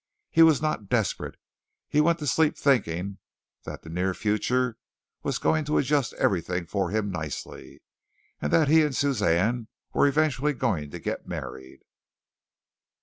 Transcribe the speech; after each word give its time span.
He 0.31 0.41
was 0.41 0.63
not 0.63 0.89
desperate. 0.89 1.35
He 1.87 2.01
went 2.01 2.17
to 2.17 2.25
sleep 2.25 2.57
thinking 2.57 3.19
that 3.65 3.83
the 3.83 3.89
near 3.91 4.15
future 4.15 4.79
was 5.21 5.37
going 5.37 5.63
to 5.65 5.77
adjust 5.77 6.13
everything 6.15 6.65
for 6.65 6.89
him 6.89 7.11
nicely, 7.11 7.83
and 8.41 8.51
that 8.51 8.67
he 8.67 8.81
and 8.81 8.95
Suzanne 8.95 9.67
were 9.93 10.07
eventually 10.07 10.53
going 10.53 10.89
to 10.89 10.97
get 10.99 11.27
married. 11.27 11.81